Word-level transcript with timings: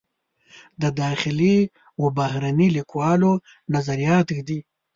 د 0.81 0.83
داخلي 1.01 1.57
و 2.01 2.03
بهرني 2.17 2.67
لیکوالو 2.77 3.31
نظریات 3.75 4.27
ږدي. 4.37 4.59